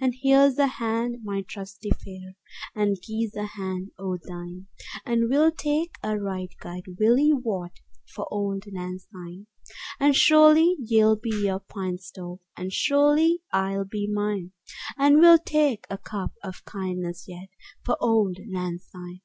And 0.00 0.16
here 0.16 0.50
's 0.50 0.58
a 0.58 0.66
hand, 0.66 1.18
my 1.22 1.42
trusty 1.42 1.90
fiere, 1.92 2.34
And 2.74 3.00
gie's 3.00 3.36
a 3.36 3.46
hand 3.56 3.92
o' 4.00 4.16
thine; 4.20 4.66
And 5.06 5.28
we'll 5.28 5.52
tak 5.52 5.90
a 6.02 6.18
right 6.18 6.52
guid 6.60 6.98
willie 6.98 7.32
waught 7.32 7.76
15 8.06 8.12
For 8.12 8.24
auld 8.32 8.64
lang 8.72 8.98
syne. 8.98 9.46
And 10.00 10.16
surely 10.16 10.74
ye'll 10.80 11.14
be 11.14 11.44
your 11.44 11.60
pint 11.60 12.00
stowp, 12.02 12.40
And 12.56 12.72
surely 12.72 13.42
I'll 13.52 13.84
be 13.84 14.08
mine; 14.12 14.50
And 14.98 15.20
we'll 15.20 15.38
tak 15.38 15.86
a 15.88 15.98
cup 15.98 16.32
o' 16.42 16.50
kindness 16.64 17.28
yet 17.28 17.48
For 17.84 17.94
auld 18.00 18.38
lang 18.48 18.78
syne! 18.80 19.20